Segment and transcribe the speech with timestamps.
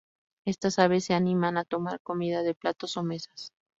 [0.47, 3.51] Estas aves se animan a tomar comida de platos o mesas.